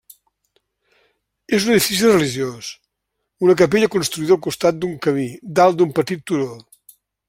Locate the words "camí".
5.07-5.31